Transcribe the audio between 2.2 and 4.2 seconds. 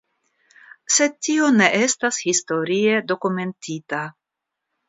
historie dokumentita.